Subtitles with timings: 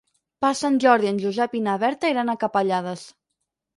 [0.45, 3.05] Per Sant Jordi en Josep i na Berta iran a Capellades.